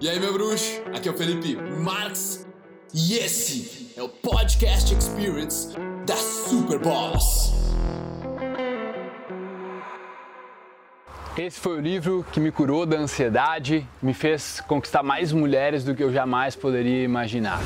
E 0.00 0.08
aí, 0.08 0.20
meu 0.20 0.32
bruxo? 0.32 0.80
Aqui 0.94 1.08
é 1.08 1.10
o 1.10 1.14
Felipe 1.16 1.56
Marx 1.56 2.46
e 2.94 3.14
esse 3.14 3.92
é 3.96 4.02
o 4.02 4.08
Podcast 4.08 4.94
Experience 4.94 5.74
da 6.06 6.14
Super 6.14 6.78
Boss. 6.78 7.52
Esse 11.36 11.58
foi 11.58 11.78
o 11.78 11.80
livro 11.80 12.24
que 12.30 12.38
me 12.38 12.52
curou 12.52 12.86
da 12.86 12.96
ansiedade, 12.96 13.84
me 14.00 14.14
fez 14.14 14.60
conquistar 14.68 15.02
mais 15.02 15.32
mulheres 15.32 15.82
do 15.82 15.96
que 15.96 16.04
eu 16.04 16.12
jamais 16.12 16.54
poderia 16.54 17.02
imaginar. 17.02 17.58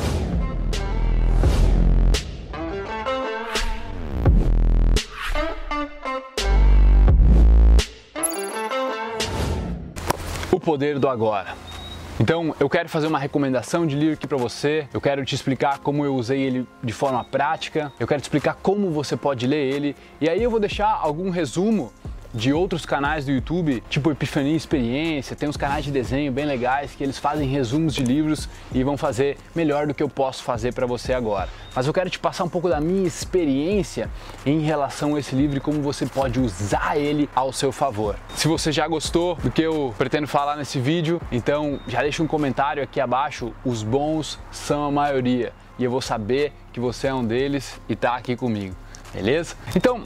O 10.51 10.59
poder 10.59 10.99
do 10.99 11.11
agora. 11.11 11.72
Então, 12.21 12.55
eu 12.61 12.69
quero 12.69 12.89
fazer 12.89 13.07
uma 13.07 13.19
recomendação 13.19 13.87
de 13.87 13.97
livro 13.97 14.15
aqui 14.15 14.27
para 14.27 14.37
você. 14.37 14.87
Eu 14.93 15.01
quero 15.01 15.25
te 15.25 15.35
explicar 15.35 15.79
como 15.79 16.05
eu 16.05 16.15
usei 16.15 16.41
ele 16.41 16.67
de 16.83 16.93
forma 16.93 17.25
prática. 17.25 17.93
Eu 17.99 18.07
quero 18.07 18.21
te 18.21 18.25
explicar 18.25 18.55
como 18.63 18.91
você 18.91 19.17
pode 19.17 19.47
ler 19.47 19.75
ele. 19.75 19.97
E 20.21 20.29
aí 20.29 20.43
eu 20.43 20.51
vou 20.51 20.61
deixar 20.61 20.89
algum 20.89 21.31
resumo 21.31 21.93
de 22.35 22.53
outros 22.53 22.87
canais 22.87 23.25
do 23.25 23.33
YouTube, 23.33 23.83
tipo 23.89 24.11
Epifania 24.11 24.57
Experiência, 24.57 25.37
tem 25.37 25.49
uns 25.49 25.57
canais 25.57 25.85
de 25.85 25.91
desenho 25.91 26.33
bem 26.33 26.47
legais 26.47 26.93
que 26.93 27.03
eles 27.03 27.19
fazem 27.19 27.49
resumos 27.49 27.95
de 27.95 28.03
livros 28.03 28.49
e 28.73 28.83
vão 28.83 28.97
fazer 28.97 29.37
melhor 29.55 29.87
do 29.87 29.95
que 29.95 30.03
eu 30.03 30.09
posso 30.09 30.43
fazer 30.43 30.73
para 30.73 30.87
você 30.87 31.13
agora. 31.13 31.49
Mas 31.75 31.87
eu 31.87 31.93
quero 31.93 32.09
te 32.09 32.19
passar 32.19 32.45
um 32.45 32.49
pouco 32.49 32.69
da 32.69 32.81
minha 32.81 33.07
experiência 33.07 34.11
em 34.47 34.61
relação 34.61 35.15
a 35.15 35.21
esse 35.21 35.35
livro 35.35 35.57
e 35.57 35.61
como 35.61 35.83
você 35.83 36.07
pode 36.07 36.41
usar 36.41 36.97
ele 36.97 37.29
ao 37.35 37.53
seu 37.53 37.73
favor. 37.73 38.17
Se 38.35 38.49
você 38.49 38.73
já 38.73 38.87
gostou 38.89 39.37
do 39.37 39.51
que 39.51 39.63
eu 39.63 39.95
pretendo 39.99 40.27
falar 40.27 40.57
nesse 40.57 40.79
vídeo, 40.79 41.21
então 41.31 41.81
já 41.87 42.03
deixa 42.03 42.23
um 42.23 42.27
comentário 42.27 42.83
aqui 42.83 43.01
abaixo, 43.01 43.53
os 43.65 43.83
bons 43.83 44.39
são 44.51 44.85
a 44.85 44.91
maioria 44.91 45.53
e 45.79 45.85
eu 45.85 45.91
vou 45.91 46.01
saber 46.01 46.53
que 46.73 46.81
você 46.81 47.09
é 47.09 47.15
um 47.15 47.25
deles 47.25 47.81
e 47.89 47.93
está 47.93 48.17
aqui 48.17 48.37
comigo. 48.37 48.75
Beleza? 49.13 49.55
Então, 49.77 50.03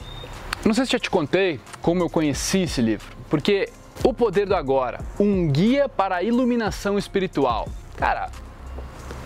não 0.65 0.73
sei 0.73 0.85
se 0.85 0.91
já 0.91 0.99
te 0.99 1.09
contei 1.09 1.59
como 1.81 2.03
eu 2.03 2.09
conheci 2.09 2.63
esse 2.63 2.81
livro, 2.81 3.05
porque 3.29 3.69
O 4.03 4.13
Poder 4.13 4.45
do 4.45 4.55
Agora, 4.55 4.99
um 5.19 5.47
guia 5.47 5.89
para 5.89 6.17
a 6.17 6.23
iluminação 6.23 6.97
espiritual. 6.97 7.67
Cara, 7.95 8.29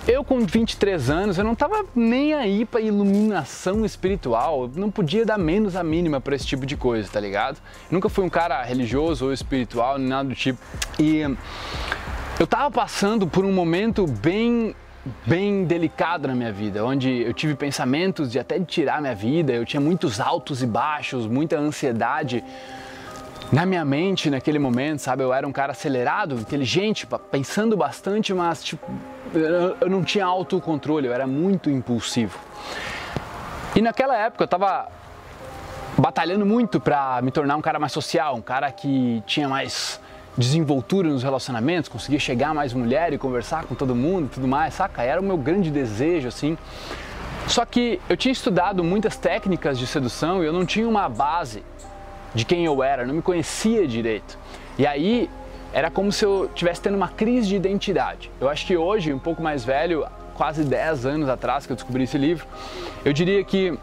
eu 0.07 0.23
com 0.23 0.45
23 0.45 1.09
anos, 1.09 1.37
eu 1.37 1.43
não 1.43 1.53
tava 1.53 1.85
nem 1.95 2.33
aí 2.33 2.65
para 2.65 2.81
iluminação 2.81 3.85
espiritual, 3.85 4.69
não 4.73 4.89
podia 4.89 5.25
dar 5.25 5.37
menos 5.37 5.75
a 5.75 5.83
mínima 5.83 6.19
para 6.19 6.35
esse 6.35 6.45
tipo 6.45 6.65
de 6.65 6.75
coisa, 6.75 7.07
tá 7.07 7.19
ligado? 7.19 7.59
Nunca 7.89 8.09
fui 8.09 8.25
um 8.25 8.29
cara 8.29 8.63
religioso 8.63 9.25
ou 9.25 9.33
espiritual, 9.33 9.97
nem 9.97 10.07
nada 10.07 10.29
do 10.29 10.35
tipo. 10.35 10.59
E 10.97 11.21
eu 12.39 12.47
tava 12.47 12.71
passando 12.71 13.27
por 13.27 13.45
um 13.45 13.51
momento 13.53 14.07
bem 14.07 14.75
bem 15.25 15.65
delicado 15.65 16.27
na 16.27 16.35
minha 16.35 16.51
vida, 16.51 16.85
onde 16.85 17.21
eu 17.21 17.33
tive 17.33 17.55
pensamentos 17.55 18.31
de 18.31 18.37
até 18.37 18.59
tirar 18.59 19.01
minha 19.01 19.15
vida, 19.15 19.51
eu 19.51 19.65
tinha 19.65 19.81
muitos 19.81 20.19
altos 20.19 20.61
e 20.61 20.67
baixos, 20.67 21.25
muita 21.25 21.57
ansiedade 21.57 22.43
na 23.51 23.65
minha 23.65 23.83
mente 23.83 24.29
naquele 24.29 24.59
momento, 24.59 24.99
sabe? 24.99 25.23
Eu 25.23 25.33
era 25.33 25.47
um 25.47 25.51
cara 25.51 25.71
acelerado, 25.71 26.35
inteligente, 26.35 27.07
pensando 27.29 27.75
bastante, 27.75 28.33
mas 28.33 28.63
tipo, 28.63 28.89
eu 29.33 29.89
não 29.89 30.03
tinha 30.03 30.25
autocontrole, 30.25 31.07
eu 31.07 31.13
era 31.13 31.27
muito 31.27 31.69
impulsivo. 31.69 32.39
E 33.75 33.81
naquela 33.81 34.15
época 34.15 34.43
eu 34.43 34.47
tava 34.47 34.87
batalhando 35.97 36.45
muito 36.45 36.79
para 36.79 37.21
me 37.21 37.31
tornar 37.31 37.55
um 37.55 37.61
cara 37.61 37.79
mais 37.79 37.91
social, 37.91 38.35
um 38.35 38.41
cara 38.41 38.71
que 38.71 39.21
tinha 39.25 39.49
mais 39.49 39.99
desenvoltura 40.37 41.09
nos 41.09 41.23
relacionamentos, 41.23 41.89
conseguir 41.89 42.19
chegar 42.19 42.53
mais 42.53 42.73
mulher 42.73 43.13
e 43.13 43.17
conversar 43.17 43.65
com 43.65 43.75
todo 43.75 43.95
mundo 43.95 44.25
e 44.25 44.29
tudo 44.29 44.47
mais, 44.47 44.73
saca? 44.73 45.03
Era 45.03 45.19
o 45.19 45.23
meu 45.23 45.37
grande 45.37 45.69
desejo, 45.69 46.27
assim. 46.27 46.57
Só 47.47 47.65
que 47.65 47.99
eu 48.09 48.15
tinha 48.15 48.31
estudado 48.31 48.83
muitas 48.83 49.17
técnicas 49.17 49.77
de 49.77 49.85
sedução 49.85 50.43
e 50.43 50.45
eu 50.45 50.53
não 50.53 50.65
tinha 50.65 50.87
uma 50.87 51.09
base 51.09 51.63
de 52.33 52.45
quem 52.45 52.65
eu 52.65 52.81
era, 52.81 53.05
não 53.05 53.15
me 53.15 53.21
conhecia 53.21 53.87
direito. 53.87 54.37
E 54.77 54.87
aí 54.87 55.29
era 55.73 55.89
como 55.89 56.11
se 56.11 56.25
eu 56.25 56.45
estivesse 56.45 56.81
tendo 56.81 56.95
uma 56.95 57.09
crise 57.09 57.47
de 57.49 57.55
identidade. 57.55 58.31
Eu 58.39 58.49
acho 58.49 58.65
que 58.65 58.77
hoje, 58.77 59.13
um 59.13 59.19
pouco 59.19 59.41
mais 59.41 59.65
velho, 59.65 60.05
quase 60.35 60.63
10 60.63 61.05
anos 61.05 61.29
atrás 61.29 61.65
que 61.65 61.71
eu 61.71 61.75
descobri 61.75 62.03
esse 62.03 62.17
livro, 62.17 62.45
eu 63.03 63.11
diria 63.11 63.43
que 63.43 63.77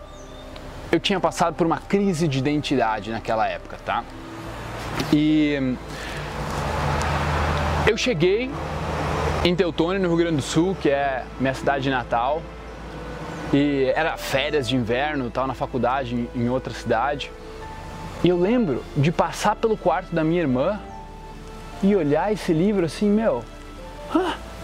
eu 0.90 0.98
tinha 0.98 1.20
passado 1.20 1.54
por 1.54 1.66
uma 1.66 1.78
crise 1.78 2.26
de 2.26 2.38
identidade 2.38 3.10
naquela 3.10 3.46
época, 3.46 3.76
tá? 3.84 4.02
E 5.12 5.76
eu 7.88 7.96
cheguei 7.96 8.50
em 9.42 9.56
Teutônia, 9.56 9.98
no 9.98 10.08
Rio 10.08 10.18
Grande 10.18 10.36
do 10.36 10.42
Sul, 10.42 10.76
que 10.78 10.90
é 10.90 11.24
minha 11.40 11.54
cidade 11.54 11.88
natal, 11.88 12.42
e 13.50 13.90
era 13.96 14.14
férias 14.18 14.68
de 14.68 14.76
inverno, 14.76 15.30
tal 15.30 15.46
na 15.46 15.54
faculdade 15.54 16.28
em 16.36 16.50
outra 16.50 16.74
cidade. 16.74 17.32
E 18.22 18.28
eu 18.28 18.38
lembro 18.38 18.84
de 18.94 19.10
passar 19.10 19.56
pelo 19.56 19.74
quarto 19.74 20.14
da 20.14 20.22
minha 20.22 20.42
irmã 20.42 20.78
e 21.82 21.96
olhar 21.96 22.30
esse 22.30 22.52
livro 22.52 22.84
assim, 22.84 23.08
meu, 23.08 23.42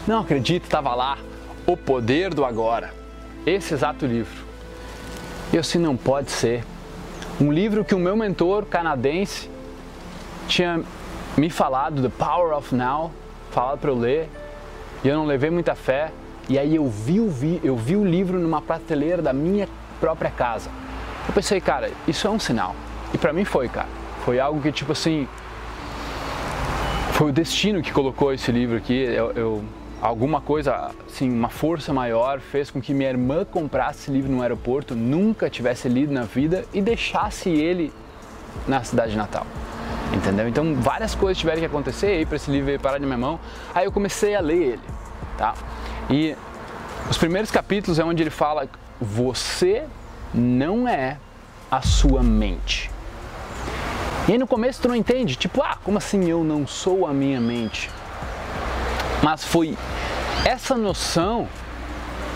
não 0.06 0.20
acredito, 0.20 0.64
estava 0.64 0.94
lá, 0.94 1.16
O 1.66 1.78
Poder 1.78 2.34
do 2.34 2.44
Agora, 2.44 2.92
esse 3.46 3.72
exato 3.72 4.04
livro. 4.04 4.44
Eu 5.50 5.60
assim, 5.60 5.78
não 5.78 5.96
pode 5.96 6.30
ser. 6.30 6.62
Um 7.40 7.50
livro 7.50 7.86
que 7.86 7.94
o 7.94 7.98
meu 7.98 8.16
mentor 8.16 8.66
canadense 8.66 9.48
tinha 10.46 10.82
me 11.36 11.50
falado 11.50 12.00
The 12.00 12.08
Power 12.08 12.56
of 12.56 12.74
Now, 12.74 13.10
falado 13.50 13.78
para 13.78 13.90
eu 13.90 13.98
ler, 13.98 14.28
e 15.02 15.08
eu 15.08 15.16
não 15.16 15.26
levei 15.26 15.50
muita 15.50 15.74
fé. 15.74 16.10
E 16.48 16.58
aí 16.58 16.76
eu 16.76 16.88
vi, 16.88 17.20
o 17.20 17.28
vi, 17.28 17.60
eu 17.64 17.76
vi 17.76 17.96
o 17.96 18.04
livro 18.04 18.38
numa 18.38 18.60
prateleira 18.60 19.20
da 19.20 19.32
minha 19.32 19.68
própria 19.98 20.30
casa. 20.30 20.70
Eu 21.26 21.32
pensei, 21.32 21.60
cara, 21.60 21.90
isso 22.06 22.26
é 22.26 22.30
um 22.30 22.38
sinal. 22.38 22.76
E 23.12 23.18
para 23.18 23.32
mim 23.32 23.44
foi, 23.44 23.68
cara. 23.68 23.88
Foi 24.24 24.38
algo 24.38 24.60
que 24.60 24.70
tipo 24.70 24.92
assim, 24.92 25.26
foi 27.12 27.30
o 27.30 27.32
destino 27.32 27.82
que 27.82 27.92
colocou 27.92 28.32
esse 28.32 28.52
livro 28.52 28.76
aqui. 28.76 28.94
Eu, 28.94 29.32
eu, 29.32 29.64
alguma 30.00 30.40
coisa, 30.40 30.90
assim, 31.06 31.30
uma 31.30 31.48
força 31.48 31.92
maior 31.92 32.40
fez 32.40 32.70
com 32.70 32.80
que 32.80 32.94
minha 32.94 33.08
irmã 33.08 33.44
comprasse 33.44 34.02
esse 34.02 34.10
livro 34.10 34.30
no 34.30 34.42
aeroporto, 34.42 34.94
nunca 34.94 35.50
tivesse 35.50 35.88
lido 35.88 36.12
na 36.12 36.22
vida 36.22 36.64
e 36.72 36.80
deixasse 36.80 37.48
ele 37.48 37.92
na 38.68 38.84
cidade 38.84 39.16
natal 39.16 39.46
entendeu? 40.14 40.48
Então 40.48 40.74
várias 40.76 41.14
coisas 41.14 41.38
tiveram 41.38 41.60
que 41.60 41.66
acontecer 41.66 42.06
aí 42.06 42.26
para 42.26 42.36
esse 42.36 42.50
livro 42.50 42.78
parar 42.78 42.98
de 42.98 43.06
minha 43.06 43.18
mão. 43.18 43.38
Aí 43.74 43.84
eu 43.84 43.92
comecei 43.92 44.34
a 44.34 44.40
ler 44.40 44.62
ele, 44.62 44.82
tá? 45.36 45.54
E 46.08 46.36
os 47.10 47.18
primeiros 47.18 47.50
capítulos 47.50 47.98
é 47.98 48.04
onde 48.04 48.22
ele 48.22 48.30
fala: 48.30 48.68
você 49.00 49.84
não 50.32 50.88
é 50.88 51.18
a 51.70 51.82
sua 51.82 52.22
mente. 52.22 52.90
E 54.26 54.32
aí 54.32 54.38
no 54.38 54.46
começo 54.46 54.80
tu 54.80 54.88
não 54.88 54.96
entende, 54.96 55.36
tipo, 55.36 55.60
ah, 55.62 55.76
como 55.84 55.98
assim 55.98 56.30
eu 56.30 56.42
não 56.42 56.66
sou 56.66 57.06
a 57.06 57.12
minha 57.12 57.40
mente? 57.40 57.90
Mas 59.22 59.44
foi 59.44 59.76
essa 60.44 60.76
noção 60.76 61.48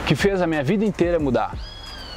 que 0.06 0.14
fez 0.14 0.40
a 0.42 0.46
minha 0.46 0.62
vida 0.62 0.84
inteira 0.84 1.18
mudar. 1.18 1.54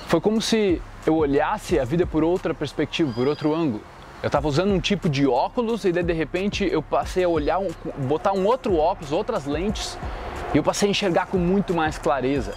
Foi 0.07 0.19
como 0.19 0.41
se 0.41 0.81
eu 1.05 1.15
olhasse 1.15 1.79
a 1.79 1.85
vida 1.85 2.05
por 2.05 2.23
outra 2.23 2.53
perspectiva, 2.53 3.11
por 3.13 3.27
outro 3.27 3.53
ângulo. 3.55 3.81
Eu 4.21 4.27
estava 4.27 4.47
usando 4.47 4.71
um 4.71 4.79
tipo 4.79 5.09
de 5.09 5.25
óculos 5.25 5.83
e 5.83 5.91
daí, 5.91 6.03
de 6.03 6.13
repente 6.13 6.63
eu 6.63 6.83
passei 6.83 7.23
a 7.23 7.27
olhar, 7.27 7.57
um, 7.57 7.69
botar 8.07 8.33
um 8.33 8.45
outro 8.45 8.75
óculos, 8.75 9.11
outras 9.11 9.45
lentes 9.45 9.97
e 10.53 10.57
eu 10.57 10.63
passei 10.63 10.87
a 10.87 10.91
enxergar 10.91 11.25
com 11.25 11.37
muito 11.37 11.73
mais 11.73 11.97
clareza. 11.97 12.53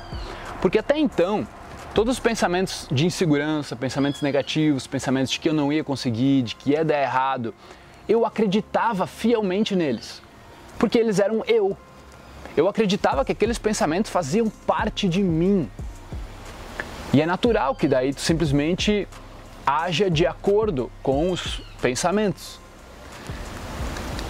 Porque 0.61 0.79
até 0.79 0.99
então, 0.99 1.47
todos 1.95 2.15
os 2.15 2.21
pensamentos 2.21 2.87
de 2.93 3.07
insegurança, 3.07 3.75
pensamentos 3.75 4.21
negativos, 4.21 4.87
pensamentos 4.87 5.33
de 5.33 5.41
que 5.41 5.49
eu 5.49 5.55
não 5.55 5.73
ia 5.73 5.83
conseguir, 5.83 6.43
de 6.43 6.55
que 6.55 6.73
ia 6.73 6.85
dar 6.85 7.01
errado, 7.01 7.55
eu 8.07 8.27
acreditava 8.27 9.07
fielmente 9.07 9.75
neles. 9.75 10.21
Porque 10.79 10.99
eles 10.99 11.19
eram 11.19 11.43
eu. 11.47 11.75
Eu 12.55 12.69
acreditava 12.69 13.25
que 13.25 13.33
aqueles 13.33 13.59
pensamentos 13.59 14.11
faziam 14.11 14.51
parte 14.51 15.09
de 15.09 15.23
mim. 15.23 15.71
E 17.13 17.23
é 17.23 17.27
natural 17.27 17.75
que 17.75 17.89
daí 17.89 18.13
tu 18.13 18.21
simplesmente 18.21 19.09
haja 19.67 20.11
de 20.11 20.27
acordo 20.27 20.91
com 21.03 21.31
os 21.31 21.63
pensamentos. 21.81 22.59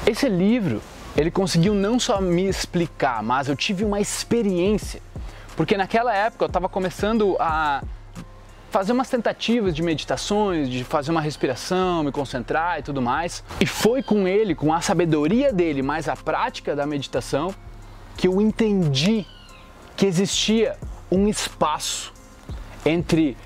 Esse 0.06 0.28
livro, 0.28 0.82
ele 1.16 1.30
conseguiu 1.30 1.74
não 1.74 1.98
só 1.98 2.20
me 2.20 2.46
explicar, 2.46 3.22
mas 3.22 3.48
eu 3.48 3.56
tive 3.56 3.84
uma 3.84 4.00
experiência. 4.00 5.00
Porque 5.56 5.76
naquela 5.76 6.14
época 6.14 6.44
eu 6.44 6.48
estava 6.48 6.68
começando 6.68 7.36
a 7.40 7.82
fazer 8.70 8.92
umas 8.92 9.08
tentativas 9.08 9.74
de 9.74 9.82
meditações, 9.82 10.68
de 10.68 10.82
fazer 10.82 11.12
uma 11.12 11.20
respiração, 11.20 12.02
me 12.02 12.10
concentrar 12.10 12.80
e 12.80 12.82
tudo 12.82 13.00
mais. 13.00 13.44
E 13.60 13.66
foi 13.66 14.02
com 14.02 14.26
ele, 14.26 14.54
com 14.54 14.74
a 14.74 14.80
sabedoria 14.80 15.52
dele, 15.52 15.80
mais 15.80 16.08
a 16.08 16.16
prática 16.16 16.74
da 16.74 16.84
meditação, 16.84 17.54
que 18.16 18.26
eu 18.26 18.40
entendi 18.40 19.24
que 19.96 20.04
existia 20.06 20.76
um 21.10 21.28
espaço 21.28 22.12
entre 22.84 23.36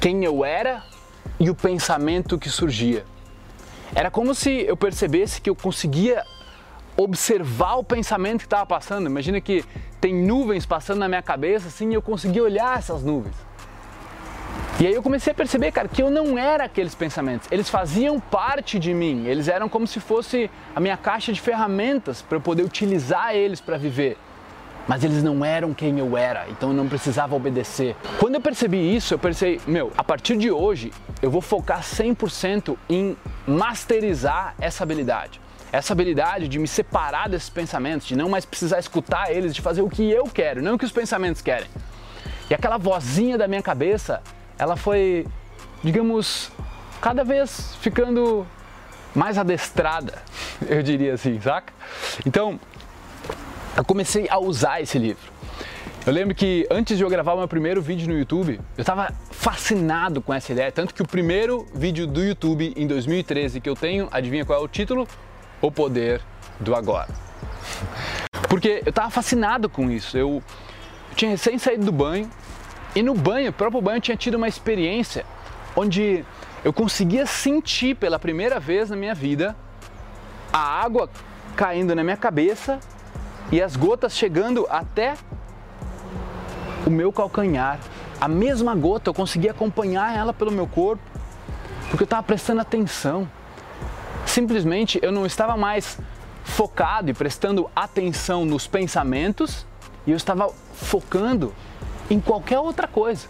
quem 0.00 0.22
eu 0.22 0.44
era 0.44 0.82
e 1.38 1.50
o 1.50 1.54
pensamento 1.54 2.38
que 2.38 2.48
surgia. 2.48 3.04
Era 3.94 4.10
como 4.10 4.34
se 4.34 4.50
eu 4.50 4.76
percebesse 4.76 5.40
que 5.40 5.48
eu 5.48 5.54
conseguia 5.54 6.24
observar 6.96 7.74
o 7.74 7.84
pensamento 7.84 8.40
que 8.40 8.46
estava 8.46 8.66
passando. 8.66 9.06
Imagina 9.06 9.40
que 9.40 9.64
tem 10.00 10.14
nuvens 10.14 10.66
passando 10.66 10.98
na 10.98 11.08
minha 11.08 11.22
cabeça, 11.22 11.68
assim, 11.68 11.90
e 11.90 11.94
eu 11.94 12.02
consegui 12.02 12.40
olhar 12.40 12.78
essas 12.78 13.02
nuvens. 13.02 13.34
E 14.80 14.86
aí 14.86 14.94
eu 14.94 15.02
comecei 15.02 15.32
a 15.32 15.34
perceber, 15.34 15.70
cara, 15.70 15.86
que 15.86 16.02
eu 16.02 16.10
não 16.10 16.36
era 16.36 16.64
aqueles 16.64 16.94
pensamentos. 16.94 17.46
Eles 17.50 17.70
faziam 17.70 18.18
parte 18.18 18.78
de 18.78 18.92
mim. 18.92 19.24
Eles 19.26 19.46
eram 19.46 19.68
como 19.68 19.86
se 19.86 20.00
fosse 20.00 20.50
a 20.74 20.80
minha 20.80 20.96
caixa 20.96 21.32
de 21.32 21.40
ferramentas 21.40 22.20
para 22.20 22.36
eu 22.36 22.40
poder 22.40 22.64
utilizar 22.64 23.34
eles 23.34 23.60
para 23.60 23.76
viver. 23.76 24.18
Mas 24.86 25.02
eles 25.02 25.22
não 25.22 25.44
eram 25.44 25.72
quem 25.72 25.98
eu 25.98 26.16
era, 26.16 26.46
então 26.50 26.70
eu 26.70 26.74
não 26.74 26.88
precisava 26.88 27.34
obedecer. 27.34 27.96
Quando 28.18 28.34
eu 28.34 28.40
percebi 28.40 28.94
isso, 28.94 29.14
eu 29.14 29.18
pensei, 29.18 29.60
meu, 29.66 29.92
a 29.96 30.04
partir 30.04 30.36
de 30.36 30.50
hoje 30.50 30.92
eu 31.22 31.30
vou 31.30 31.40
focar 31.40 31.80
100% 31.80 32.76
em 32.88 33.16
masterizar 33.46 34.54
essa 34.60 34.84
habilidade. 34.84 35.40
Essa 35.72 35.92
habilidade 35.92 36.46
de 36.46 36.58
me 36.58 36.68
separar 36.68 37.28
desses 37.28 37.48
pensamentos, 37.48 38.06
de 38.06 38.14
não 38.14 38.28
mais 38.28 38.44
precisar 38.44 38.78
escutar 38.78 39.32
eles, 39.32 39.54
de 39.54 39.62
fazer 39.62 39.82
o 39.82 39.88
que 39.88 40.08
eu 40.08 40.24
quero, 40.24 40.62
não 40.62 40.74
o 40.74 40.78
que 40.78 40.84
os 40.84 40.92
pensamentos 40.92 41.40
querem. 41.40 41.66
E 42.48 42.54
aquela 42.54 42.76
vozinha 42.76 43.38
da 43.38 43.48
minha 43.48 43.62
cabeça 43.62 44.22
ela 44.58 44.76
foi, 44.76 45.26
digamos, 45.82 46.50
cada 47.00 47.24
vez 47.24 47.74
ficando 47.80 48.46
mais 49.14 49.38
adestrada, 49.38 50.14
eu 50.68 50.82
diria 50.82 51.14
assim, 51.14 51.40
saca? 51.40 51.72
Então, 52.26 52.58
eu 53.76 53.84
comecei 53.84 54.26
a 54.28 54.38
usar 54.38 54.80
esse 54.80 54.98
livro. 54.98 55.32
Eu 56.06 56.12
lembro 56.12 56.34
que 56.34 56.66
antes 56.70 56.98
de 56.98 57.02
eu 57.02 57.08
gravar 57.08 57.32
o 57.32 57.38
meu 57.38 57.48
primeiro 57.48 57.80
vídeo 57.80 58.06
no 58.06 58.18
YouTube, 58.18 58.60
eu 58.76 58.82
estava 58.82 59.10
fascinado 59.30 60.20
com 60.20 60.34
essa 60.34 60.52
ideia, 60.52 60.70
tanto 60.70 60.94
que 60.94 61.02
o 61.02 61.06
primeiro 61.06 61.66
vídeo 61.74 62.06
do 62.06 62.22
YouTube 62.22 62.74
em 62.76 62.86
2013 62.86 63.60
que 63.60 63.68
eu 63.68 63.74
tenho, 63.74 64.08
adivinha 64.12 64.44
qual 64.44 64.60
é 64.60 64.62
o 64.62 64.68
título? 64.68 65.08
O 65.62 65.70
Poder 65.70 66.20
do 66.60 66.74
Agora. 66.74 67.08
Porque 68.50 68.82
eu 68.84 68.90
estava 68.90 69.10
fascinado 69.10 69.68
com 69.68 69.90
isso. 69.90 70.18
Eu, 70.18 70.42
eu 71.10 71.16
tinha 71.16 71.30
recém 71.30 71.58
saído 71.58 71.86
do 71.86 71.92
banho, 71.92 72.30
e 72.94 73.02
no 73.02 73.14
banho, 73.14 73.50
o 73.50 73.52
próprio 73.52 73.80
banho, 73.80 73.96
eu 73.96 74.02
tinha 74.02 74.16
tido 74.16 74.34
uma 74.34 74.46
experiência 74.46 75.24
onde 75.74 76.22
eu 76.62 76.72
conseguia 76.72 77.26
sentir 77.26 77.96
pela 77.96 78.18
primeira 78.18 78.60
vez 78.60 78.90
na 78.90 78.96
minha 78.96 79.14
vida 79.14 79.56
a 80.52 80.58
água 80.58 81.10
caindo 81.56 81.94
na 81.94 82.04
minha 82.04 82.16
cabeça 82.16 82.78
e 83.50 83.62
as 83.62 83.76
gotas 83.76 84.16
chegando 84.16 84.66
até 84.68 85.14
o 86.86 86.90
meu 86.90 87.12
calcanhar. 87.12 87.78
A 88.20 88.28
mesma 88.28 88.74
gota, 88.74 89.10
eu 89.10 89.14
conseguia 89.14 89.50
acompanhar 89.50 90.16
ela 90.16 90.32
pelo 90.32 90.50
meu 90.50 90.66
corpo, 90.66 91.02
porque 91.88 92.02
eu 92.02 92.06
estava 92.06 92.22
prestando 92.22 92.60
atenção. 92.60 93.28
Simplesmente 94.26 94.98
eu 95.02 95.12
não 95.12 95.26
estava 95.26 95.56
mais 95.56 95.98
focado 96.42 97.10
e 97.10 97.14
prestando 97.14 97.70
atenção 97.74 98.44
nos 98.44 98.66
pensamentos, 98.66 99.66
e 100.06 100.10
eu 100.10 100.16
estava 100.16 100.50
focando 100.74 101.54
em 102.10 102.20
qualquer 102.20 102.58
outra 102.58 102.86
coisa. 102.86 103.26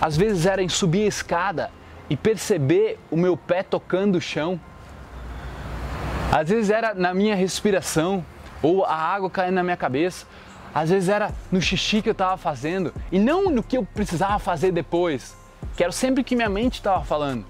Às 0.00 0.16
vezes 0.16 0.46
era 0.46 0.62
em 0.62 0.68
subir 0.68 1.04
a 1.04 1.08
escada 1.08 1.70
e 2.10 2.16
perceber 2.16 2.98
o 3.10 3.16
meu 3.16 3.36
pé 3.36 3.62
tocando 3.62 4.16
o 4.16 4.20
chão. 4.20 4.60
Às 6.32 6.48
vezes 6.48 6.70
era 6.70 6.94
na 6.94 7.14
minha 7.14 7.34
respiração 7.34 8.24
ou 8.62 8.84
a 8.84 8.94
água 8.94 9.30
caindo 9.30 9.54
na 9.54 9.62
minha 9.62 9.76
cabeça. 9.76 10.26
Às 10.74 10.90
vezes 10.90 11.08
era 11.08 11.30
no 11.50 11.60
xixi 11.60 12.02
que 12.02 12.08
eu 12.08 12.12
estava 12.12 12.36
fazendo 12.36 12.92
e 13.10 13.18
não 13.18 13.50
no 13.50 13.62
que 13.62 13.76
eu 13.76 13.84
precisava 13.84 14.38
fazer 14.38 14.72
depois. 14.72 15.36
Que 15.76 15.82
era 15.82 15.92
sempre 15.92 16.22
que 16.22 16.36
minha 16.36 16.48
mente 16.48 16.74
estava 16.74 17.04
falando. 17.04 17.44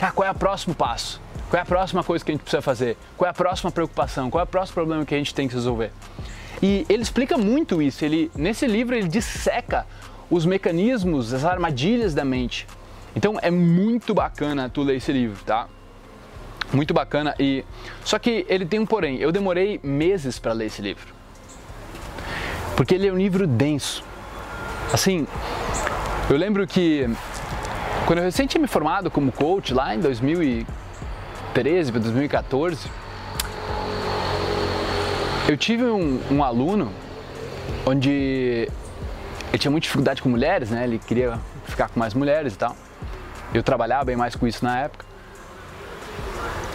Ah, 0.00 0.10
qual 0.10 0.26
é 0.26 0.30
o 0.30 0.34
próximo 0.34 0.74
passo? 0.74 1.20
Qual 1.48 1.58
é 1.58 1.62
a 1.62 1.66
próxima 1.66 2.02
coisa 2.02 2.24
que 2.24 2.30
a 2.30 2.34
gente 2.34 2.42
precisa 2.42 2.60
fazer? 2.60 2.96
Qual 3.16 3.26
é 3.26 3.30
a 3.30 3.34
próxima 3.34 3.70
preocupação? 3.70 4.30
Qual 4.30 4.40
é 4.40 4.44
o 4.44 4.46
próximo 4.46 4.74
problema 4.74 5.04
que 5.04 5.14
a 5.14 5.18
gente 5.18 5.34
tem 5.34 5.46
que 5.46 5.54
resolver? 5.54 5.92
E 6.62 6.84
ele 6.88 7.02
explica 7.02 7.38
muito 7.38 7.80
isso. 7.80 8.04
Ele, 8.04 8.30
nesse 8.34 8.66
livro 8.66 8.94
ele 8.94 9.08
disseca 9.08 9.86
os 10.30 10.44
mecanismos, 10.44 11.32
as 11.32 11.44
armadilhas 11.44 12.12
da 12.12 12.24
mente. 12.24 12.66
Então 13.14 13.38
é 13.40 13.50
muito 13.50 14.12
bacana 14.12 14.68
tu 14.68 14.82
ler 14.82 14.96
esse 14.96 15.12
livro, 15.12 15.42
tá? 15.44 15.68
Muito 16.72 16.92
bacana 16.92 17.34
e 17.38 17.64
só 18.04 18.18
que 18.18 18.44
ele 18.48 18.66
tem 18.66 18.80
um 18.80 18.86
porém. 18.86 19.18
Eu 19.18 19.30
demorei 19.30 19.78
meses 19.82 20.38
para 20.38 20.52
ler 20.52 20.66
esse 20.66 20.82
livro. 20.82 21.14
Porque 22.76 22.94
ele 22.94 23.06
é 23.06 23.12
um 23.12 23.16
livro 23.16 23.46
denso. 23.46 24.02
Assim, 24.92 25.26
eu 26.28 26.36
lembro 26.36 26.66
que 26.66 27.08
quando 28.06 28.18
eu 28.18 28.32
tinha 28.32 28.60
me 28.60 28.66
formado 28.66 29.10
como 29.10 29.30
coach 29.30 29.72
lá 29.72 29.94
em 29.94 30.00
2013 30.00 31.92
para 31.92 32.00
2014, 32.00 32.90
eu 35.48 35.56
tive 35.56 35.84
um, 35.84 36.20
um 36.30 36.42
aluno 36.42 36.92
onde 37.86 38.68
ele 39.48 39.58
tinha 39.58 39.70
muita 39.70 39.84
dificuldade 39.84 40.20
com 40.20 40.28
mulheres, 40.28 40.70
né? 40.70 40.84
Ele 40.84 40.98
queria 40.98 41.38
ficar 41.66 41.88
com 41.88 42.00
mais 42.00 42.14
mulheres 42.14 42.54
e 42.54 42.58
tal. 42.58 42.76
Eu 43.52 43.62
trabalhava 43.62 44.04
bem 44.04 44.16
mais 44.16 44.34
com 44.34 44.46
isso 44.46 44.64
na 44.64 44.80
época. 44.80 45.04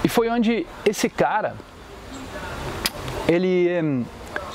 E 0.09 0.11
foi 0.11 0.27
onde 0.27 0.65
esse 0.83 1.07
cara, 1.07 1.53
ele 3.27 3.69
hum, 3.79 4.03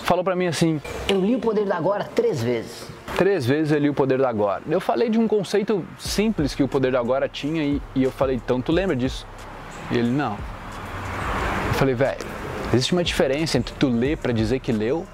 falou 0.03 0.25
para 0.25 0.35
mim 0.35 0.49
assim: 0.49 0.83
Eu 1.09 1.21
li 1.21 1.37
o 1.37 1.39
Poder 1.39 1.65
da 1.65 1.77
Agora 1.77 2.03
três 2.13 2.43
vezes. 2.43 2.89
Três 3.17 3.47
vezes 3.47 3.71
eu 3.71 3.79
li 3.79 3.89
o 3.89 3.95
Poder 3.95 4.19
da 4.19 4.29
Agora. 4.29 4.65
Eu 4.69 4.81
falei 4.81 5.09
de 5.09 5.17
um 5.17 5.29
conceito 5.29 5.87
simples 5.97 6.57
que 6.57 6.63
o 6.65 6.67
Poder 6.67 6.91
da 6.91 6.99
Agora 6.99 7.29
tinha 7.29 7.63
e, 7.63 7.81
e 7.95 8.03
eu 8.03 8.11
falei: 8.11 8.35
Então 8.35 8.61
tu 8.61 8.73
lembra 8.73 8.97
disso? 8.97 9.25
E 9.93 9.99
ele: 9.99 10.11
Não. 10.11 10.37
Eu 11.69 11.75
falei: 11.75 11.95
Velho, 11.95 12.27
existe 12.73 12.93
uma 12.93 13.05
diferença 13.05 13.57
entre 13.57 13.77
tu 13.77 13.87
ler 13.87 14.17
para 14.17 14.33
dizer 14.33 14.59
que 14.59 14.73
leu 14.73 15.07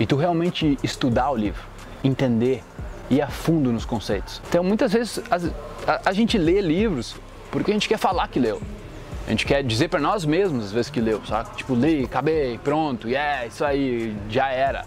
e 0.00 0.04
tu 0.04 0.16
realmente 0.16 0.76
estudar 0.82 1.30
o 1.30 1.36
livro 1.36 1.62
entender, 2.02 2.64
ir 3.08 3.22
a 3.22 3.28
fundo 3.28 3.72
nos 3.72 3.84
conceitos. 3.84 4.42
Então, 4.48 4.64
muitas 4.64 4.92
vezes 4.92 5.22
a, 5.30 5.36
a, 5.92 6.00
a 6.06 6.12
gente 6.12 6.36
lê 6.36 6.60
livros 6.60 7.14
porque 7.52 7.70
a 7.70 7.74
gente 7.74 7.88
quer 7.88 7.96
falar 7.96 8.26
que 8.26 8.40
leu. 8.40 8.60
A 9.26 9.30
gente 9.30 9.46
quer 9.46 9.62
dizer 9.62 9.88
para 9.88 10.00
nós 10.00 10.24
mesmos 10.24 10.66
às 10.66 10.72
vezes 10.72 10.90
que 10.90 11.00
leu, 11.00 11.24
sabe? 11.26 11.56
Tipo, 11.56 11.74
li, 11.74 12.04
acabei, 12.04 12.58
pronto, 12.58 13.08
yeah, 13.08 13.46
isso 13.46 13.64
aí, 13.64 14.14
já 14.28 14.48
era. 14.48 14.84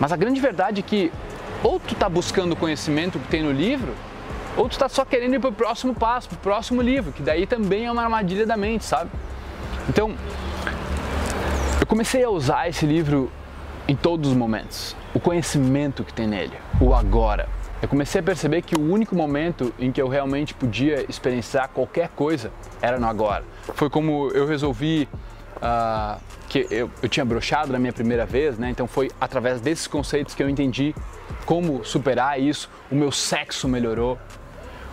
Mas 0.00 0.12
a 0.12 0.16
grande 0.16 0.40
verdade 0.40 0.80
é 0.80 0.82
que 0.82 1.12
ou 1.62 1.78
tu 1.78 1.94
tá 1.94 2.08
buscando 2.08 2.52
o 2.52 2.56
conhecimento 2.56 3.18
que 3.18 3.28
tem 3.28 3.42
no 3.42 3.52
livro, 3.52 3.94
ou 4.56 4.68
tu 4.68 4.78
tá 4.78 4.88
só 4.88 5.04
querendo 5.04 5.34
ir 5.34 5.40
pro 5.40 5.52
próximo 5.52 5.94
passo, 5.94 6.28
pro 6.28 6.38
próximo 6.38 6.82
livro, 6.82 7.12
que 7.12 7.22
daí 7.22 7.46
também 7.46 7.86
é 7.86 7.92
uma 7.92 8.02
armadilha 8.02 8.44
da 8.44 8.56
mente, 8.56 8.84
sabe? 8.84 9.10
Então, 9.88 10.14
eu 11.80 11.86
comecei 11.86 12.22
a 12.22 12.28
usar 12.28 12.68
esse 12.68 12.84
livro 12.84 13.30
em 13.86 13.94
todos 13.94 14.30
os 14.30 14.36
momentos 14.36 14.96
o 15.14 15.20
conhecimento 15.20 16.02
que 16.02 16.12
tem 16.12 16.26
nele, 16.26 16.56
o 16.80 16.92
agora. 16.92 17.48
Eu 17.82 17.88
comecei 17.88 18.20
a 18.20 18.24
perceber 18.24 18.62
que 18.62 18.74
o 18.74 18.80
único 18.80 19.14
momento 19.14 19.74
em 19.78 19.92
que 19.92 20.00
eu 20.00 20.08
realmente 20.08 20.54
podia 20.54 21.04
experienciar 21.08 21.68
qualquer 21.68 22.08
coisa 22.08 22.50
era 22.80 22.98
no 22.98 23.06
agora. 23.06 23.44
Foi 23.74 23.90
como 23.90 24.30
eu 24.30 24.46
resolvi 24.46 25.08
uh, 25.56 26.20
que 26.48 26.66
eu, 26.70 26.90
eu 27.02 27.08
tinha 27.08 27.24
brochado 27.24 27.72
na 27.72 27.78
minha 27.78 27.92
primeira 27.92 28.24
vez, 28.24 28.58
né? 28.58 28.70
Então 28.70 28.86
foi 28.86 29.10
através 29.20 29.60
desses 29.60 29.86
conceitos 29.86 30.34
que 30.34 30.42
eu 30.42 30.48
entendi 30.48 30.94
como 31.44 31.84
superar 31.84 32.40
isso. 32.40 32.70
O 32.90 32.94
meu 32.94 33.12
sexo 33.12 33.68
melhorou, 33.68 34.18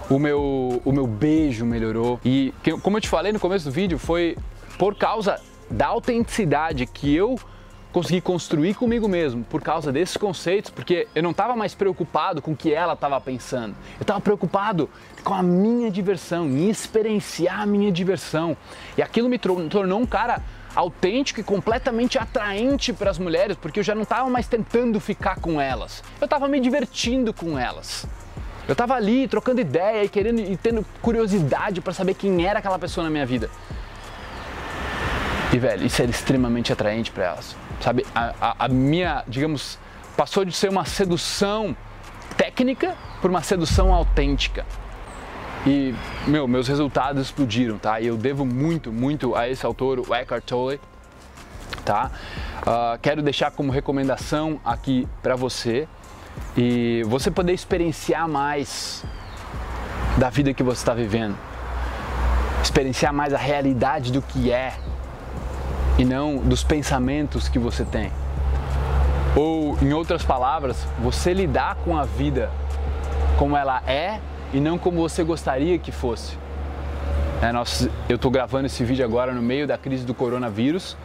o 0.10 0.20
meu, 0.20 0.82
o 0.84 0.92
meu 0.92 1.08
beijo 1.08 1.66
melhorou. 1.66 2.20
E 2.26 2.54
como 2.82 2.98
eu 2.98 3.02
te 3.02 3.08
falei 3.08 3.32
no 3.32 3.40
começo 3.40 3.66
do 3.66 3.72
vídeo, 3.72 3.98
foi 3.98 4.38
por 4.78 4.96
causa 4.96 5.40
da 5.70 5.88
autenticidade 5.88 6.86
que 6.86 7.16
eu 7.16 7.40
consegui 7.92 8.22
construir 8.22 8.74
comigo 8.74 9.08
mesmo 9.08 9.44
por 9.44 9.62
causa 9.62 9.92
desses 9.92 10.18
conceitos, 10.18 10.72
porque 10.72 11.08
eu 11.14 11.22
não 11.22 11.32
estava 11.32 11.56
mais 11.56 11.76
preocupado 11.76 12.42
com 12.42 12.52
o 12.52 12.56
que 12.56 12.74
ela 12.74 12.94
estava 12.94 13.20
pensando. 13.20 13.76
Eu 14.00 14.04
estava 14.04 14.22
preocupado 14.22 14.90
com 15.24 15.34
a 15.34 15.44
minha 15.44 15.92
diversão, 15.92 16.46
em 16.48 16.70
experienciar 16.70 17.62
a 17.62 17.66
minha 17.66 17.92
diversão. 17.92 18.56
E 18.98 19.02
aquilo 19.02 19.30
me 19.30 19.38
tornou 19.38 20.00
um 20.00 20.06
cara 20.06 20.42
autêntico 20.74 21.40
e 21.40 21.44
completamente 21.44 22.18
atraente 22.18 22.94
para 22.94 23.12
as 23.12 23.20
mulheres, 23.20 23.58
porque 23.58 23.80
eu 23.80 23.84
já 23.84 23.94
não 23.94 24.04
estava 24.04 24.30
mais 24.30 24.48
tentando 24.48 25.00
ficar 25.00 25.40
com 25.40 25.60
elas. 25.60 26.04
Eu 26.20 26.26
estava 26.26 26.48
me 26.48 26.60
divertindo 26.60 27.34
com 27.34 27.60
elas. 27.60 28.08
Eu 28.68 28.74
estava 28.74 28.94
ali 28.94 29.28
trocando 29.28 29.60
ideia 29.60 30.04
e 30.04 30.10
querendo 30.10 30.40
e 30.40 30.56
tendo 30.56 30.86
curiosidade 31.02 31.82
para 31.82 31.92
saber 31.94 32.14
quem 32.14 32.46
era 32.46 32.60
aquela 32.60 32.80
pessoa 32.80 33.04
na 33.04 33.10
minha 33.10 33.26
vida. 33.26 33.50
E 35.54 35.60
velho, 35.60 35.86
isso 35.86 36.02
era 36.02 36.10
extremamente 36.10 36.72
atraente 36.72 37.12
para 37.12 37.26
elas. 37.26 37.56
Sabe, 37.82 38.06
a, 38.16 38.34
a, 38.40 38.66
a, 38.66 38.68
minha, 38.70 39.24
digamos, 39.28 39.78
passou 40.16 40.46
de 40.46 40.54
ser 40.54 40.70
uma 40.70 40.86
sedução 40.86 41.76
técnica 42.38 42.96
por 43.22 43.30
uma 43.30 43.42
sedução 43.42 43.94
autêntica. 43.94 44.66
E, 45.66 45.94
meu, 46.26 46.48
meus 46.48 46.68
resultados 46.68 47.22
explodiram, 47.22 47.78
tá? 47.78 48.00
E 48.00 48.08
eu 48.08 48.18
devo 48.18 48.46
muito, 48.46 48.92
muito 48.92 49.36
a 49.36 49.50
esse 49.50 49.66
autor, 49.66 50.00
o 50.00 50.16
Eckhart 50.16 50.44
Tolle, 50.46 50.80
tá? 51.84 52.12
Uh, 52.62 52.98
quero 53.02 53.22
deixar 53.22 53.52
como 53.52 53.72
recomendação 53.72 54.60
aqui 54.64 55.08
para 55.22 55.36
você 55.36 55.88
e 56.56 57.04
você 57.08 57.30
poder 57.30 57.54
experienciar 57.54 58.28
mais 58.28 59.04
da 60.18 60.30
vida 60.30 60.54
que 60.54 60.64
você 60.64 60.82
está 60.82 60.94
vivendo, 60.94 61.38
experienciar 62.64 63.14
mais 63.14 63.34
a 63.34 63.38
realidade 63.38 64.12
do 64.12 64.22
que 64.22 64.52
é 64.52 64.78
e 66.02 66.06
não 66.06 66.38
dos 66.38 66.64
pensamentos 66.64 67.48
que 67.48 67.60
você 67.60 67.86
tem. 67.86 68.12
Ou, 69.36 69.78
em 69.84 69.94
outras 69.94 70.24
palavras, 70.24 70.88
você 71.00 71.32
lidar 71.32 71.76
com 71.76 71.96
a 71.96 72.06
vida 72.06 72.50
como 73.38 73.56
ela 73.56 73.84
é 73.86 74.20
e 74.52 74.60
não 74.60 74.80
como 74.80 75.00
você 75.00 75.24
gostaria 75.24 75.78
que 75.78 75.92
fosse. 75.92 76.36
É, 77.40 77.52
nós, 77.52 77.88
eu 78.10 78.16
estou 78.16 78.32
gravando 78.32 78.66
esse 78.66 78.84
vídeo 78.84 79.06
agora 79.06 79.32
no 79.32 79.44
meio 79.44 79.68
da 79.68 79.78
crise 79.78 80.04
do 80.04 80.16
coronavírus 80.16 80.98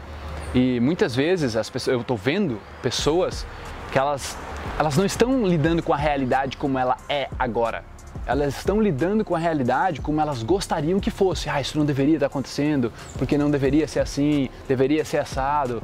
e 0.54 0.80
muitas 0.80 1.14
vezes 1.14 1.56
as 1.56 1.68
pessoas, 1.68 1.92
eu 1.92 2.00
estou 2.00 2.16
vendo 2.16 2.58
pessoas 2.80 3.46
que 3.92 3.98
elas, 3.98 4.34
elas 4.78 4.96
não 4.96 5.04
estão 5.04 5.46
lidando 5.46 5.82
com 5.82 5.92
a 5.92 5.98
realidade 5.98 6.56
como 6.56 6.78
ela 6.78 6.96
é 7.06 7.28
agora. 7.38 7.84
Elas 8.26 8.56
estão 8.56 8.80
lidando 8.82 9.24
com 9.24 9.36
a 9.36 9.38
realidade 9.38 10.00
como 10.00 10.20
elas 10.20 10.42
gostariam 10.42 10.98
que 10.98 11.10
fosse. 11.10 11.48
Ah, 11.48 11.60
isso 11.60 11.78
não 11.78 11.86
deveria 11.86 12.14
estar 12.14 12.26
acontecendo, 12.26 12.92
porque 13.16 13.38
não 13.38 13.50
deveria 13.50 13.86
ser 13.86 14.00
assim, 14.00 14.50
deveria 14.66 15.04
ser 15.04 15.18
assado. 15.18 15.82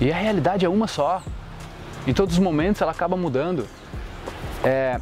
E 0.00 0.12
a 0.12 0.16
realidade 0.16 0.64
é 0.64 0.68
uma 0.68 0.88
só. 0.88 1.22
Em 2.06 2.12
todos 2.12 2.34
os 2.34 2.40
momentos 2.40 2.82
ela 2.82 2.90
acaba 2.90 3.16
mudando. 3.16 3.66
É, 4.64 5.00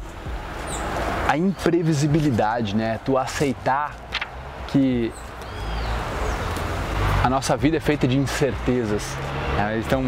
a 1.27 1.37
imprevisibilidade, 1.37 2.75
né? 2.75 2.99
Tu 3.03 3.17
aceitar 3.17 3.95
que 4.67 5.11
a 7.23 7.29
nossa 7.29 7.57
vida 7.57 7.77
é 7.77 7.79
feita 7.79 8.07
de 8.07 8.17
incertezas. 8.17 9.15
Né? 9.55 9.81
Então, 9.83 10.03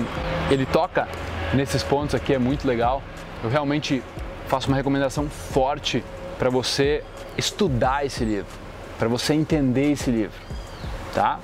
ele 0.52 0.66
toca 0.66 1.08
nesses 1.54 1.82
pontos 1.82 2.14
aqui, 2.14 2.34
é 2.34 2.38
muito 2.38 2.68
legal. 2.68 3.02
Eu 3.44 3.50
realmente 3.50 4.04
faço 4.48 4.68
uma 4.68 4.78
recomendação 4.78 5.28
forte 5.30 6.04
para 6.38 6.50
você 6.50 7.04
estudar 7.38 8.06
esse 8.06 8.24
livro, 8.24 8.52
para 8.98 9.08
você 9.08 9.34
entender 9.34 9.92
esse 9.92 10.10
livro, 10.10 10.38
tá? 11.14 11.40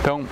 Então, 0.00 0.26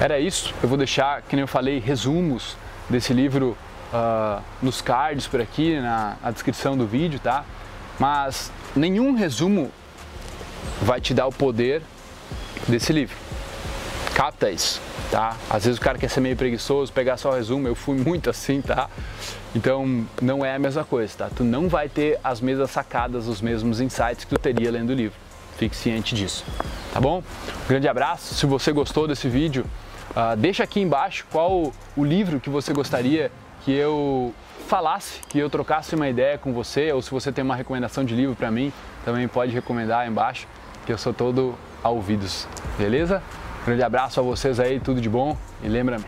era 0.00 0.18
isso. 0.18 0.54
Eu 0.62 0.68
vou 0.68 0.78
deixar, 0.78 1.22
que 1.22 1.36
nem 1.36 1.42
eu 1.42 1.48
falei, 1.48 1.78
resumos 1.78 2.56
desse 2.88 3.12
livro 3.12 3.56
uh, 3.92 4.42
nos 4.62 4.80
cards 4.80 5.26
por 5.26 5.40
aqui, 5.40 5.78
na, 5.80 6.16
na 6.22 6.30
descrição 6.30 6.76
do 6.76 6.86
vídeo, 6.86 7.18
tá? 7.18 7.44
Mas 7.98 8.52
nenhum 8.74 9.14
resumo 9.14 9.70
vai 10.82 11.00
te 11.00 11.14
dar 11.14 11.26
o 11.26 11.32
poder 11.32 11.82
desse 12.68 12.92
livro. 12.92 13.16
Capta 14.14 14.50
isso, 14.50 14.80
tá? 15.10 15.36
Às 15.48 15.64
vezes 15.64 15.78
o 15.78 15.82
cara 15.82 15.98
quer 15.98 16.08
ser 16.08 16.20
meio 16.20 16.36
preguiçoso, 16.36 16.92
pegar 16.92 17.16
só 17.16 17.30
o 17.30 17.34
resumo, 17.34 17.68
eu 17.68 17.74
fui 17.74 17.96
muito 17.98 18.30
assim, 18.30 18.60
tá? 18.60 18.88
Então 19.54 20.06
não 20.20 20.44
é 20.44 20.54
a 20.54 20.58
mesma 20.58 20.84
coisa, 20.84 21.12
tá? 21.16 21.30
Tu 21.34 21.44
não 21.44 21.68
vai 21.68 21.88
ter 21.88 22.18
as 22.22 22.40
mesmas 22.40 22.70
sacadas, 22.70 23.26
os 23.26 23.40
mesmos 23.40 23.80
insights 23.80 24.24
que 24.24 24.30
tu 24.30 24.38
teria 24.38 24.70
lendo 24.70 24.90
o 24.90 24.94
livro. 24.94 25.18
Fique 25.56 25.74
ciente 25.74 26.14
disso, 26.14 26.44
tá 26.92 27.00
bom? 27.00 27.22
Um 27.64 27.68
grande 27.68 27.88
abraço. 27.88 28.34
Se 28.34 28.44
você 28.44 28.72
gostou 28.72 29.08
desse 29.08 29.28
vídeo, 29.28 29.64
uh, 30.10 30.36
deixa 30.36 30.62
aqui 30.64 30.80
embaixo 30.80 31.24
qual 31.32 31.72
o 31.96 32.04
livro 32.04 32.38
que 32.38 32.50
você 32.50 32.74
gostaria 32.74 33.32
que 33.64 33.72
eu 33.72 34.34
falasse, 34.68 35.20
que 35.28 35.38
eu 35.38 35.48
trocasse 35.48 35.94
uma 35.94 36.08
ideia 36.08 36.36
com 36.36 36.52
você, 36.52 36.92
ou 36.92 37.00
se 37.00 37.10
você 37.10 37.32
tem 37.32 37.42
uma 37.42 37.56
recomendação 37.56 38.04
de 38.04 38.14
livro 38.14 38.36
para 38.36 38.50
mim, 38.50 38.72
também 39.04 39.26
pode 39.26 39.52
recomendar 39.52 40.00
aí 40.00 40.08
embaixo, 40.08 40.46
que 40.84 40.92
eu 40.92 40.98
sou 40.98 41.14
todo 41.14 41.54
a 41.82 41.88
ouvidos, 41.88 42.46
beleza? 42.76 43.22
Grande 43.66 43.82
abraço 43.82 44.20
a 44.20 44.22
vocês 44.22 44.60
aí, 44.60 44.78
tudo 44.78 45.00
de 45.00 45.08
bom 45.08 45.36
e 45.60 45.68
lembra-me, 45.68 46.04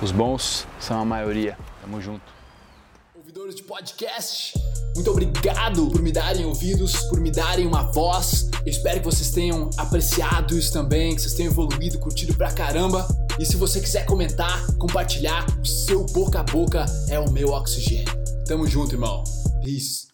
os 0.00 0.12
bons 0.12 0.64
são 0.78 1.00
a 1.00 1.04
maioria. 1.04 1.58
Tamo 1.80 2.00
junto. 2.00 2.22
Ouvidores 3.16 3.56
de 3.56 3.64
podcast, 3.64 4.54
muito 4.94 5.10
obrigado 5.10 5.88
por 5.90 6.00
me 6.00 6.12
darem 6.12 6.44
ouvidos, 6.44 6.94
por 7.06 7.18
me 7.18 7.32
darem 7.32 7.66
uma 7.66 7.82
voz. 7.90 8.48
Eu 8.64 8.70
espero 8.70 9.00
que 9.00 9.06
vocês 9.06 9.32
tenham 9.32 9.70
apreciado 9.76 10.56
isso 10.56 10.72
também, 10.72 11.16
que 11.16 11.22
vocês 11.22 11.34
tenham 11.34 11.50
evoluído, 11.50 11.98
curtido 11.98 12.32
pra 12.36 12.52
caramba. 12.52 13.08
E 13.40 13.44
se 13.44 13.56
você 13.56 13.80
quiser 13.80 14.06
comentar, 14.06 14.64
compartilhar, 14.78 15.44
o 15.60 15.66
seu 15.66 16.06
boca 16.06 16.38
a 16.38 16.42
boca 16.44 16.86
é 17.08 17.18
o 17.18 17.28
meu 17.28 17.48
oxigênio. 17.48 18.14
Tamo 18.46 18.68
junto, 18.68 18.94
irmão. 18.94 19.24
Peace. 19.64 20.13